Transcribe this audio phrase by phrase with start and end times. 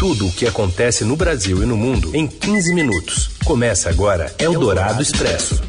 [0.00, 3.36] Tudo o que acontece no Brasil e no mundo em 15 minutos.
[3.44, 5.62] Começa agora Eldorado Expresso.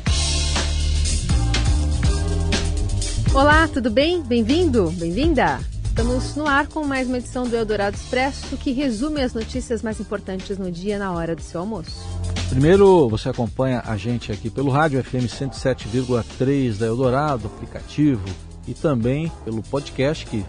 [3.34, 4.22] Olá, tudo bem?
[4.22, 4.90] Bem-vindo?
[4.92, 5.60] Bem-vinda?
[5.84, 10.00] Estamos no ar com mais uma edição do Eldorado Expresso que resume as notícias mais
[10.00, 12.02] importantes no dia na hora do seu almoço.
[12.48, 18.24] Primeiro, você acompanha a gente aqui pelo rádio FM 107,3 da Eldorado, aplicativo
[18.66, 20.46] e também pelo podcast que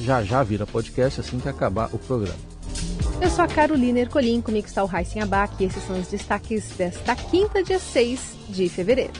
[0.00, 2.55] já já vira podcast assim que acabar o programa.
[3.18, 6.68] Eu sou a Carolina Ercolim, comigo está o Raíssen Abac e esses são os destaques
[6.76, 9.12] desta quinta, dia 6 de fevereiro.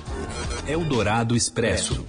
[0.69, 2.07] Eldorado Expresso.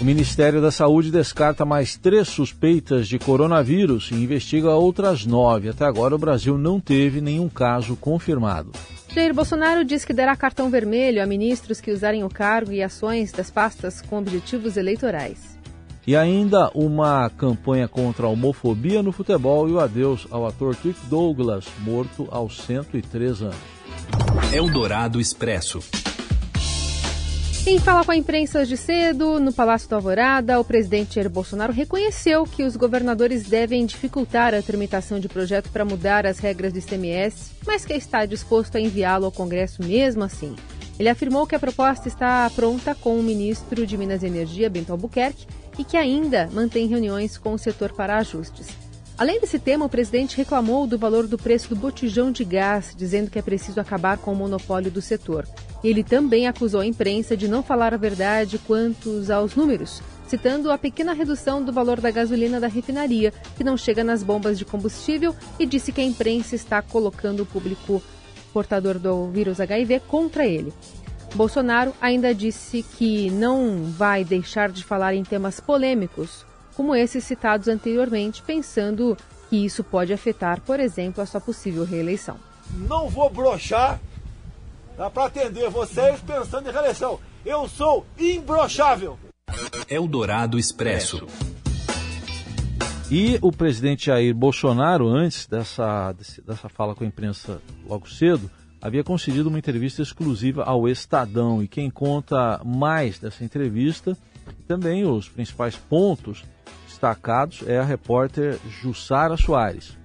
[0.00, 5.68] O Ministério da Saúde descarta mais três suspeitas de coronavírus e investiga outras nove.
[5.68, 8.72] Até agora, o Brasil não teve nenhum caso confirmado.
[9.08, 13.32] Jair Bolsonaro diz que dará cartão vermelho a ministros que usarem o cargo e ações
[13.32, 15.55] das pastas com objetivos eleitorais.
[16.06, 21.00] E ainda uma campanha contra a homofobia no futebol e o adeus ao ator Kirk
[21.06, 23.56] Douglas, morto aos 103 anos.
[24.54, 25.80] Eldorado Expresso.
[27.66, 31.72] Em falar com a imprensa hoje cedo, no Palácio da Alvorada, o presidente Jair Bolsonaro
[31.72, 36.78] reconheceu que os governadores devem dificultar a tramitação de projeto para mudar as regras do
[36.78, 40.54] ICMS, mas que está disposto a enviá-lo ao Congresso mesmo assim.
[40.96, 44.92] Ele afirmou que a proposta está pronta com o ministro de Minas e Energia, Bento
[44.92, 45.46] Albuquerque,
[45.78, 48.68] e que ainda mantém reuniões com o setor para ajustes.
[49.18, 53.30] Além desse tema, o presidente reclamou do valor do preço do botijão de gás, dizendo
[53.30, 55.48] que é preciso acabar com o monopólio do setor.
[55.82, 60.76] Ele também acusou a imprensa de não falar a verdade quanto aos números, citando a
[60.76, 65.34] pequena redução do valor da gasolina da refinaria, que não chega nas bombas de combustível,
[65.58, 68.02] e disse que a imprensa está colocando o público
[68.52, 70.74] portador do vírus HIV contra ele.
[71.34, 77.68] Bolsonaro ainda disse que não vai deixar de falar em temas polêmicos, como esses citados
[77.68, 79.16] anteriormente, pensando
[79.48, 82.36] que isso pode afetar, por exemplo, a sua possível reeleição.
[82.88, 84.00] Não vou brochar
[84.96, 87.20] tá, para atender vocês pensando em reeleição.
[87.44, 89.18] Eu sou imbrochável.
[89.88, 91.26] Eldorado Expresso.
[93.08, 96.12] E o presidente Jair Bolsonaro, antes dessa,
[96.44, 98.50] dessa fala com a imprensa logo cedo,
[98.86, 101.60] havia concedido uma entrevista exclusiva ao Estadão.
[101.60, 104.16] E quem conta mais dessa entrevista,
[104.68, 106.44] também os principais pontos
[106.86, 109.98] destacados, é a repórter Jussara Soares.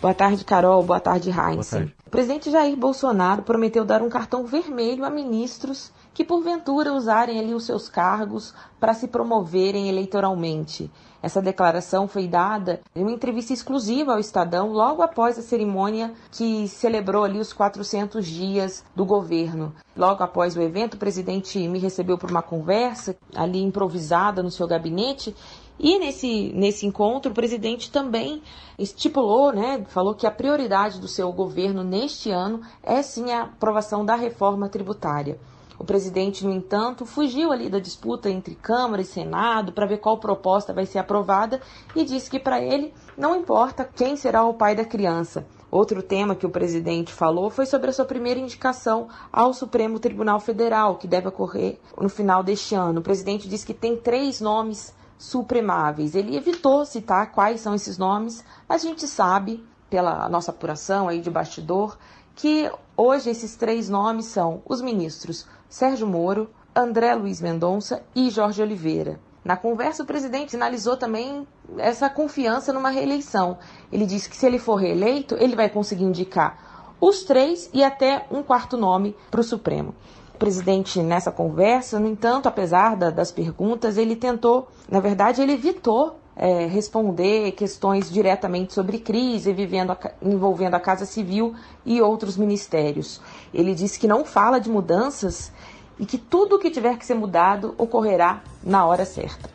[0.00, 0.84] Boa tarde, Carol.
[0.84, 1.72] Boa tarde, Heinz.
[2.06, 7.54] O presidente Jair Bolsonaro prometeu dar um cartão vermelho a ministros que porventura usarem ali
[7.54, 10.90] os seus cargos para se promoverem eleitoralmente.
[11.22, 16.66] Essa declaração foi dada em uma entrevista exclusiva ao Estadão logo após a cerimônia que
[16.66, 19.72] celebrou ali os 400 dias do governo.
[19.96, 24.66] Logo após o evento, o presidente me recebeu por uma conversa ali improvisada no seu
[24.66, 25.32] gabinete
[25.78, 28.42] e nesse, nesse encontro, o presidente também
[28.76, 34.04] estipulou, né, falou que a prioridade do seu governo neste ano é sim a aprovação
[34.04, 35.38] da reforma tributária.
[35.78, 40.18] O presidente, no entanto, fugiu ali da disputa entre Câmara e Senado para ver qual
[40.18, 41.60] proposta vai ser aprovada
[41.94, 45.46] e disse que para ele não importa quem será o pai da criança.
[45.70, 50.40] Outro tema que o presidente falou foi sobre a sua primeira indicação ao Supremo Tribunal
[50.40, 53.00] Federal, que deve ocorrer no final deste ano.
[53.00, 56.14] O presidente disse que tem três nomes supremáveis.
[56.14, 61.20] Ele evitou citar quais são esses nomes, mas a gente sabe, pela nossa apuração aí
[61.20, 61.98] de bastidor,
[62.34, 68.62] que hoje esses três nomes são os ministros Sérgio Moro, André Luiz Mendonça e Jorge
[68.62, 69.20] Oliveira.
[69.44, 71.46] Na conversa, o presidente sinalizou também
[71.76, 73.58] essa confiança numa reeleição.
[73.92, 78.26] Ele disse que se ele for reeleito, ele vai conseguir indicar os três e até
[78.30, 79.94] um quarto nome para o Supremo.
[80.34, 85.52] O presidente, nessa conversa, no entanto, apesar da, das perguntas, ele tentou, na verdade, ele
[85.52, 91.54] evitou é, responder questões diretamente sobre crise vivendo a, envolvendo a Casa Civil
[91.84, 93.20] e outros ministérios.
[93.52, 95.52] Ele disse que não fala de mudanças
[95.98, 99.50] e que tudo o que tiver que ser mudado ocorrerá na hora certa.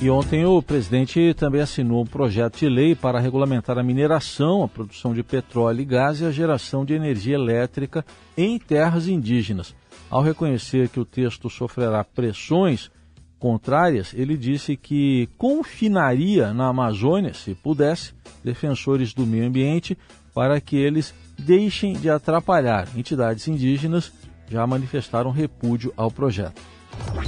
[0.00, 4.68] E ontem o presidente também assinou um projeto de lei para regulamentar a mineração, a
[4.68, 8.06] produção de petróleo e gás e a geração de energia elétrica
[8.36, 9.74] em terras indígenas.
[10.08, 12.92] Ao reconhecer que o texto sofrerá pressões
[13.38, 18.12] contrárias, ele disse que confinaria na Amazônia, se pudesse,
[18.44, 19.96] defensores do meio ambiente
[20.34, 22.88] para que eles deixem de atrapalhar.
[22.96, 24.12] Entidades indígenas
[24.48, 26.60] já manifestaram repúdio ao projeto.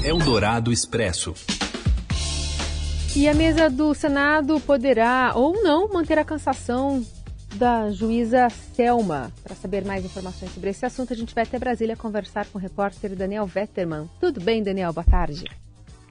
[0.05, 1.35] Eldorado Expresso.
[3.15, 7.05] E a mesa do Senado poderá ou não manter a cassação
[7.57, 9.33] da juíza Selma.
[9.43, 12.61] Para saber mais informações sobre esse assunto, a gente vai até Brasília conversar com o
[12.61, 14.09] repórter Daniel Vetterman.
[14.21, 14.93] Tudo bem, Daniel?
[14.93, 15.45] Boa tarde.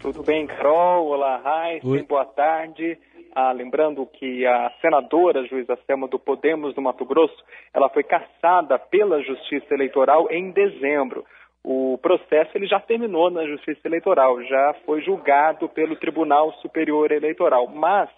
[0.02, 1.08] Tudo bem, Carol?
[1.08, 2.04] Olá, Raíssa.
[2.08, 2.98] Boa tarde.
[3.36, 7.36] ah, lembrando que a senadora juíza Selma do Podemos do Mato Grosso,
[7.74, 11.26] ela foi caçada pela Justiça Eleitoral em dezembro.
[11.62, 17.68] O processo ele já terminou na Justiça Eleitoral, já foi julgado pelo Tribunal Superior Eleitoral,
[17.68, 18.10] mas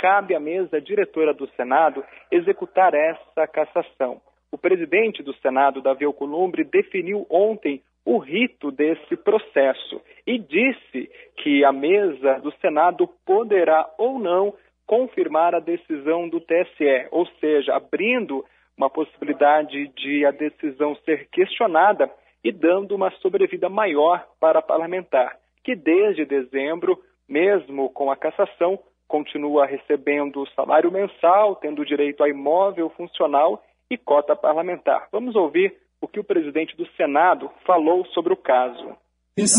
[0.00, 4.20] cabe à mesa diretora do Senado executar essa cassação.
[4.50, 11.64] O presidente do Senado, Davi Alcolumbre, definiu ontem o rito desse processo e disse que
[11.64, 14.52] a mesa do Senado poderá ou não
[14.84, 18.44] confirmar a decisão do TSE, ou seja, abrindo
[18.76, 22.10] uma possibilidade de a decisão ser questionada
[22.42, 28.76] e dando uma sobrevida maior para a parlamentar, que desde dezembro, mesmo com a cassação,
[29.06, 35.06] continua recebendo salário mensal, tendo direito a imóvel funcional e cota parlamentar.
[35.12, 38.96] Vamos ouvir o que o presidente do Senado falou sobre o caso.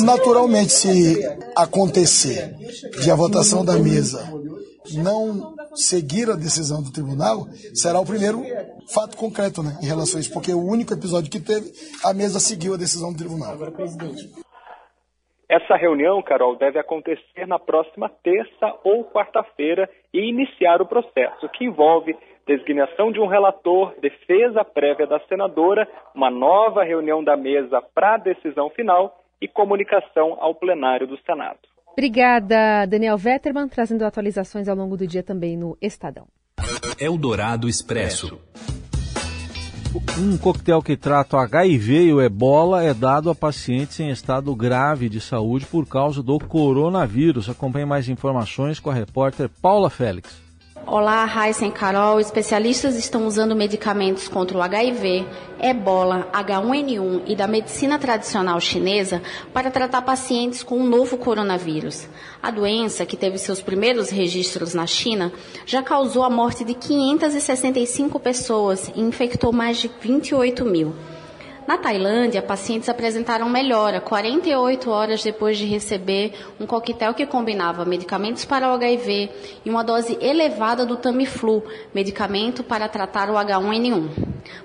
[0.03, 1.21] Naturalmente, se
[1.55, 2.53] acontecer
[3.01, 4.19] de a votação da mesa
[4.95, 8.43] não seguir a decisão do tribunal, será o primeiro
[8.93, 11.71] fato concreto né, em relação a isso, porque o único episódio que teve,
[12.03, 13.53] a mesa seguiu a decisão do tribunal.
[13.53, 14.29] Agora, presidente.
[15.47, 21.65] Essa reunião, Carol, deve acontecer na próxima terça ou quarta-feira e iniciar o processo, que
[21.65, 22.15] envolve
[22.47, 28.17] designação de um relator, defesa prévia da senadora, uma nova reunião da mesa para a
[28.17, 31.59] decisão final e comunicação ao plenário do Senado.
[31.93, 36.25] Obrigada, Daniel Vetterman, trazendo atualizações ao longo do dia também no Estadão.
[36.99, 38.39] Eldorado Expresso.
[40.17, 44.55] Um coquetel que trata o HIV e o ebola é dado a pacientes em estado
[44.55, 47.49] grave de saúde por causa do coronavírus.
[47.49, 50.50] Acompanhe mais informações com a repórter Paula Félix.
[50.87, 52.19] Olá, Raíssa e Carol.
[52.19, 55.25] Especialistas estão usando medicamentos contra o HIV,
[55.61, 59.21] ebola, H1N1 e da medicina tradicional chinesa
[59.53, 62.09] para tratar pacientes com o novo coronavírus.
[62.41, 65.31] A doença, que teve seus primeiros registros na China,
[65.67, 70.95] já causou a morte de 565 pessoas e infectou mais de 28 mil.
[71.71, 78.43] Na Tailândia, pacientes apresentaram melhora 48 horas depois de receber um coquetel que combinava medicamentos
[78.43, 79.29] para o HIV
[79.63, 81.63] e uma dose elevada do Tamiflu,
[81.93, 84.09] medicamento para tratar o H1N1.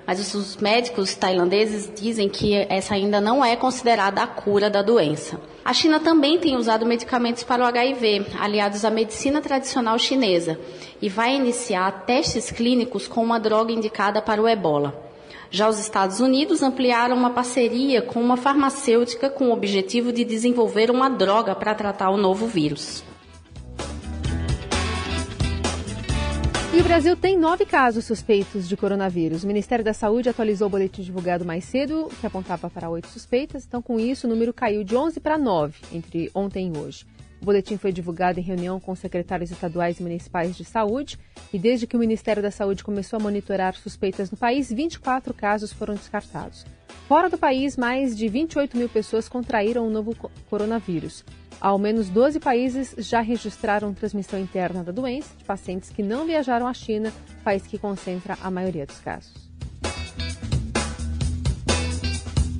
[0.05, 5.39] Mas os médicos tailandeses dizem que essa ainda não é considerada a cura da doença.
[5.63, 10.59] A China também tem usado medicamentos para o HIV, aliados à medicina tradicional chinesa,
[11.01, 15.06] e vai iniciar testes clínicos com uma droga indicada para o ebola.
[15.49, 20.91] Já os Estados Unidos ampliaram uma parceria com uma farmacêutica com o objetivo de desenvolver
[20.91, 23.03] uma droga para tratar o novo vírus.
[26.77, 29.43] E o Brasil tem nove casos suspeitos de coronavírus.
[29.43, 33.65] O Ministério da Saúde atualizou o boletim divulgado mais cedo, que apontava para oito suspeitas.
[33.65, 37.03] Então, com isso, o número caiu de 11 para 9 entre ontem e hoje.
[37.41, 41.19] O boletim foi divulgado em reunião com secretários estaduais e municipais de saúde
[41.53, 45.71] e desde que o Ministério da Saúde começou a monitorar suspeitas no país, 24 casos
[45.71, 46.65] foram descartados.
[47.07, 50.13] Fora do país, mais de 28 mil pessoas contraíram o novo
[50.49, 51.23] coronavírus.
[51.59, 56.67] Ao menos 12 países já registraram transmissão interna da doença de pacientes que não viajaram
[56.67, 57.11] à China,
[57.43, 59.46] país que concentra a maioria dos casos.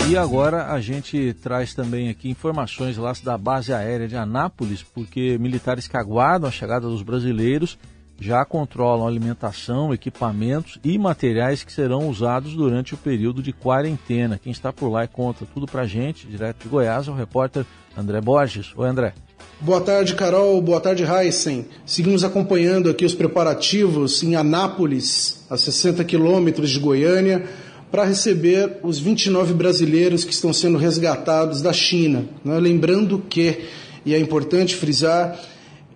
[0.10, 5.38] E agora a gente traz também aqui informações lá da base aérea de Anápolis, porque
[5.38, 7.78] militares que aguardam a chegada dos brasileiros
[8.18, 14.40] já controlam alimentação, equipamentos e materiais que serão usados durante o período de quarentena.
[14.42, 17.66] Quem está por lá e conta tudo pra gente, direto de Goiás, é o repórter
[17.96, 18.74] André Borges.
[18.78, 19.14] Oi, André.
[19.60, 20.62] Boa tarde, Carol.
[20.62, 21.68] Boa tarde, Heisen.
[21.86, 27.44] Seguimos acompanhando aqui os preparativos em Anápolis, a 60 quilômetros de Goiânia
[27.92, 32.26] para receber os 29 brasileiros que estão sendo resgatados da China.
[32.44, 32.60] Né?
[32.60, 33.60] Lembrando que,
[34.06, 35.40] e é importante frisar,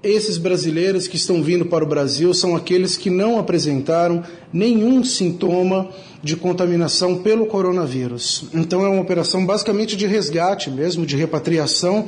[0.03, 5.89] esses brasileiros que estão vindo para o Brasil são aqueles que não apresentaram nenhum sintoma
[6.23, 8.45] de contaminação pelo coronavírus.
[8.53, 12.07] Então é uma operação basicamente de resgate mesmo, de repatriação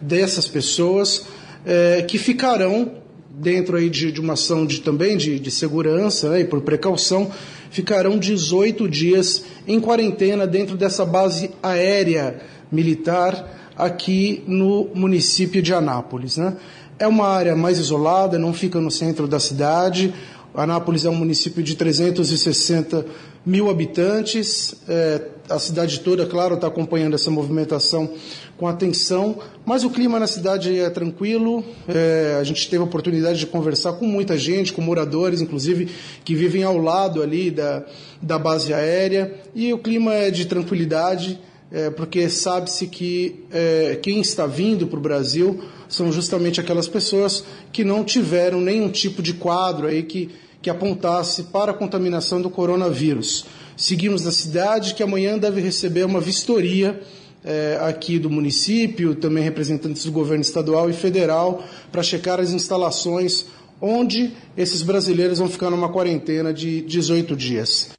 [0.00, 1.26] dessas pessoas
[1.66, 2.92] é, que ficarão
[3.30, 7.30] dentro aí de, de uma ação de, também de, de segurança né, e por precaução
[7.74, 12.40] ficarão 18 dias em quarentena dentro dessa base aérea
[12.70, 16.36] militar aqui no município de Anápolis.
[16.36, 16.56] Né?
[17.00, 20.14] É uma área mais isolada, não fica no centro da cidade.
[20.54, 23.04] Anápolis é um município de 360
[23.44, 24.76] mil habitantes.
[24.88, 28.10] É, a cidade toda, claro, está acompanhando essa movimentação
[28.56, 31.64] com atenção, mas o clima na cidade é tranquilo.
[31.88, 35.88] É, a gente teve a oportunidade de conversar com muita gente, com moradores, inclusive,
[36.24, 37.84] que vivem ao lado ali da,
[38.22, 41.38] da base aérea, e o clima é de tranquilidade.
[41.74, 47.44] é, porque sabe-se que é, quem está vindo para o Brasil são justamente aquelas pessoas
[47.72, 50.30] que não tiveram nenhum tipo de quadro aí que,
[50.62, 53.44] que apontasse para a contaminação do coronavírus.
[53.76, 57.00] Seguimos na cidade que amanhã deve receber uma vistoria
[57.44, 61.62] é, aqui do município, também representantes do governo estadual e federal,
[61.92, 63.46] para checar as instalações
[63.80, 67.90] onde esses brasileiros vão ficar numa quarentena de 18 dias.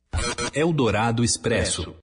[0.53, 1.94] Eldorado Expresso.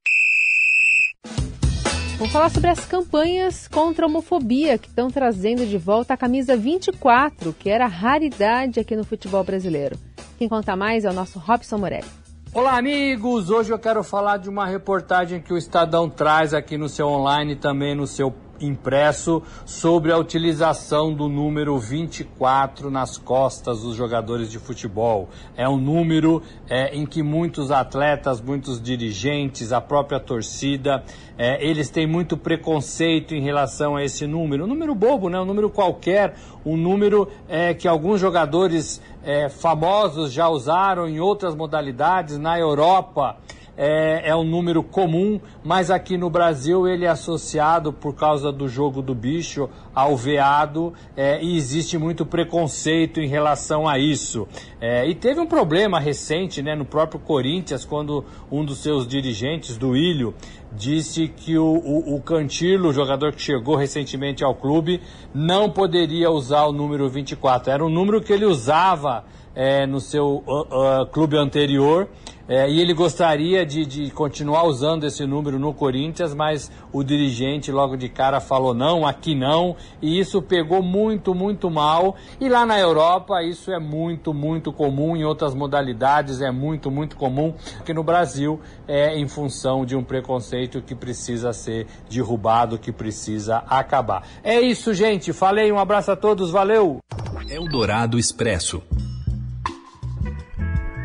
[2.19, 6.57] Vamos falar sobre as campanhas contra a homofobia que estão trazendo de volta a camisa
[6.57, 9.99] 24, que era raridade aqui no futebol brasileiro.
[10.39, 12.22] Quem conta mais é o nosso Robson Morelli.
[12.55, 13.49] Olá, amigos!
[13.49, 17.55] Hoje eu quero falar de uma reportagem que o Estadão traz aqui no seu online
[17.55, 18.31] e também no seu
[18.67, 25.29] impresso sobre a utilização do número 24 nas costas dos jogadores de futebol.
[25.57, 31.03] É um número é, em que muitos atletas, muitos dirigentes, a própria torcida,
[31.37, 34.65] é, eles têm muito preconceito em relação a esse número.
[34.65, 35.41] Um número bobo, né?
[35.41, 41.55] um número qualquer, um número é, que alguns jogadores é, famosos já usaram em outras
[41.55, 43.37] modalidades na Europa
[43.77, 48.69] é, é um número comum, mas aqui no Brasil ele é associado por causa do
[48.69, 54.47] jogo do bicho ao veado é, e existe muito preconceito em relação a isso.
[54.81, 59.77] É, e teve um problema recente né, no próprio Corinthians, quando um dos seus dirigentes,
[59.77, 60.35] do Ilho,
[60.71, 65.01] disse que o, o, o Cantilo, o jogador que chegou recentemente ao clube,
[65.35, 67.71] não poderia usar o número 24.
[67.71, 69.25] Era um número que ele usava
[69.55, 72.09] é, no seu uh, uh, clube anterior
[72.49, 77.71] é, e ele gostaria de, de, continuar usando esse número no Corinthians, mas o dirigente
[77.71, 82.17] logo de cara falou não, aqui não, e isso pegou muito, muito mal.
[82.41, 87.17] E lá na Europa isso é muito, muito comum, em outras modalidades é muito, muito
[87.17, 92.93] comum, que no Brasil é em função de um preconceito que precisa ser derrubado, que
[92.93, 94.27] precisa acabar.
[94.43, 95.33] É isso, gente.
[95.33, 96.99] Falei, um abraço a todos, valeu!
[97.49, 98.83] Eldorado Expresso.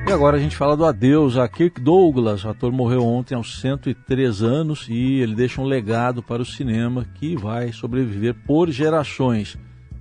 [0.08, 2.46] E agora a gente fala do adeus a Kirk Douglas.
[2.46, 7.06] O ator morreu ontem aos 103 anos e ele deixa um legado para o cinema
[7.16, 9.58] que vai sobreviver por gerações.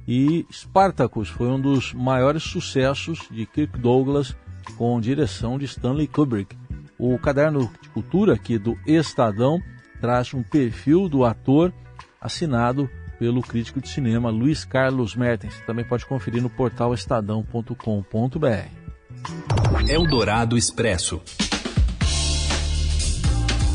[0.07, 4.37] E Spartacus foi um dos maiores sucessos de Kirk Douglas
[4.77, 6.57] com direção de Stanley Kubrick.
[6.97, 9.61] O caderno de cultura aqui do Estadão
[10.01, 11.75] traz um perfil do ator
[12.21, 15.61] assinado pelo crítico de cinema Luiz Carlos Mertens.
[15.67, 18.76] Também pode conferir no portal estadão.com.br.
[19.89, 21.21] Eldorado Expresso.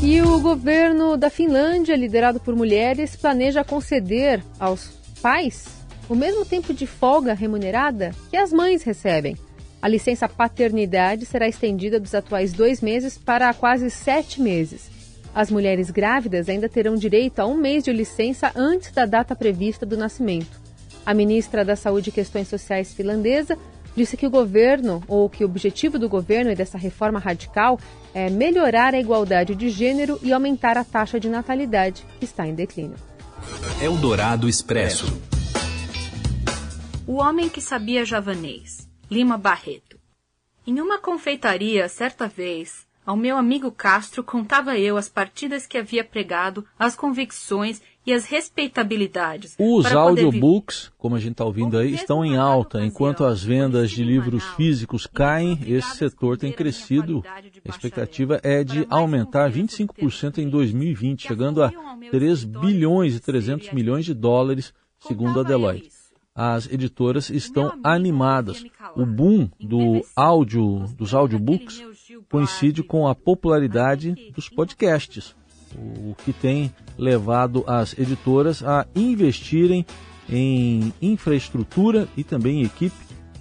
[0.02, 5.66] E o governo da Finlândia, liderado por mulheres, planeja conceder aos pais
[6.08, 9.36] o mesmo tempo de folga remunerada que as mães recebem.
[9.80, 14.90] A licença paternidade será estendida dos atuais dois meses para quase sete meses.
[15.34, 19.86] As mulheres grávidas ainda terão direito a um mês de licença antes da data prevista
[19.86, 20.60] do nascimento.
[21.04, 23.56] A ministra da Saúde e Questões Sociais finlandesa
[23.96, 27.78] disse que o governo, ou que o objetivo do governo e dessa reforma radical
[28.14, 32.54] é melhorar a igualdade de gênero e aumentar a taxa de natalidade, que está em
[32.54, 32.96] declínio.
[33.80, 35.20] Eldorado Expresso.
[37.06, 39.98] O homem que sabia javanês, Lima Barreto.
[40.66, 46.04] Em uma confeitaria, certa vez, ao meu amigo Castro contava eu as partidas que havia
[46.04, 49.54] pregado, as convicções e as respeitabilidades.
[49.58, 52.84] Os audiobooks, como a gente está ouvindo aí, estão em alta.
[52.84, 57.22] Enquanto as vendas de livros físicos caem, esse setor tem crescido.
[57.26, 61.72] A expectativa é de aumentar 25% em 2020, chegando a
[62.10, 66.01] 3 bilhões e 300 milhões de dólares, segundo a Deloitte.
[66.34, 68.64] As editoras estão animadas.
[68.96, 71.82] O boom do áudio, dos audiobooks
[72.30, 75.34] coincide com a popularidade dos podcasts
[75.76, 79.86] o que tem levado as editoras a investirem
[80.28, 82.96] em infraestrutura e também em equipe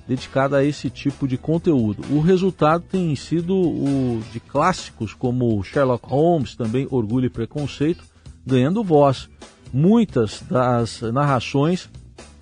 [0.07, 2.03] dedicada a esse tipo de conteúdo.
[2.13, 8.03] O resultado tem sido o de clássicos como Sherlock Holmes, também Orgulho e Preconceito,
[8.45, 9.29] ganhando voz.
[9.71, 11.89] Muitas das narrações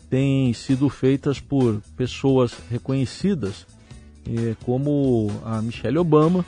[0.10, 3.66] têm sido feitas por pessoas reconhecidas,
[4.28, 6.46] eh, como a Michelle Obama,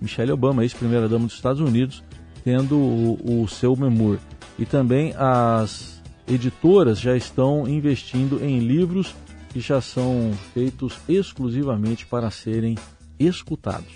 [0.00, 2.02] Michelle Obama, ex-primeira-dama dos Estados Unidos,
[2.44, 4.18] tendo o, o seu memor.
[4.58, 9.14] E também as editoras já estão investindo em livros
[9.52, 12.76] que já são feitos exclusivamente para serem
[13.18, 13.92] escutados.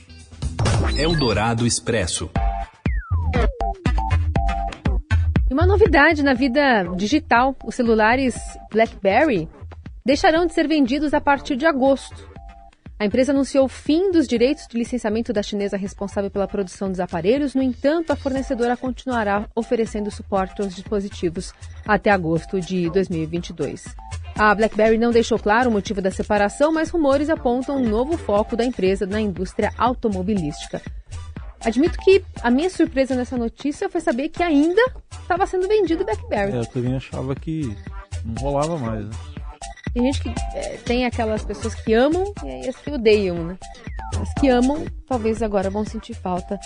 [0.96, 2.30] Eldorado Expresso.
[5.60, 8.34] Uma novidade na vida digital: os celulares
[8.72, 9.46] BlackBerry
[10.02, 12.30] deixarão de ser vendidos a partir de agosto.
[12.98, 17.00] A empresa anunciou o fim dos direitos de licenciamento da chinesa responsável pela produção dos
[17.00, 21.52] aparelhos, no entanto, a fornecedora continuará oferecendo suporte aos dispositivos
[21.86, 23.84] até agosto de 2022.
[24.38, 28.56] A BlackBerry não deixou claro o motivo da separação, mas rumores apontam um novo foco
[28.56, 30.80] da empresa na indústria automobilística.
[31.64, 36.52] Admito que a minha surpresa nessa notícia foi saber que ainda estava sendo vendido BlackBerry.
[36.52, 37.76] É, eu também achava que
[38.24, 39.04] não rolava mais.
[39.04, 39.10] Né?
[39.92, 43.58] Tem gente que é, tem aquelas pessoas que amam e as que odeiam, né?
[44.20, 46.58] As que amam, talvez agora vão sentir falta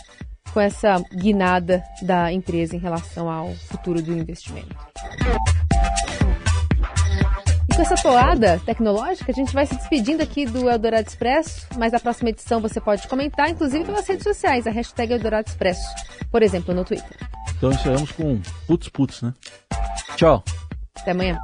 [0.52, 4.76] com essa guinada da empresa em relação ao futuro do investimento.
[7.74, 11.98] Com essa toada tecnológica, a gente vai se despedindo aqui do Eldorado Expresso, mas na
[11.98, 15.88] próxima edição você pode comentar, inclusive pelas redes sociais, a hashtag Eldorado Expresso,
[16.30, 17.18] por exemplo, no Twitter.
[17.56, 19.34] Então encerramos com putz putz, né?
[20.16, 20.44] Tchau.
[20.94, 21.36] Até amanhã.